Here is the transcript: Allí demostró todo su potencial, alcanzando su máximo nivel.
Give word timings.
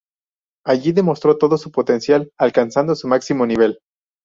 Allí 0.65 0.93
demostró 0.93 1.37
todo 1.37 1.59
su 1.59 1.71
potencial, 1.71 2.31
alcanzando 2.39 2.95
su 2.95 3.07
máximo 3.07 3.45
nivel. 3.45 3.81